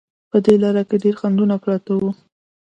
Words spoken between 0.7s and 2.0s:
کې ډېر خنډونه پراته